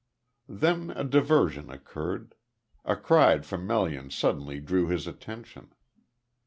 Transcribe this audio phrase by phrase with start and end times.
[0.49, 2.33] Then a diversion occurred.
[2.85, 5.73] A cry from Melian suddenly drew his attention.